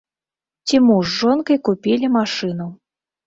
Ці 0.69 0.79
муж 0.85 1.05
з 1.11 1.17
жонкай 1.25 1.57
купілі 1.69 2.11
машыну. 2.17 2.67